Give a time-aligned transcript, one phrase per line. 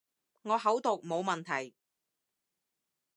[0.41, 1.75] 我口讀冇問題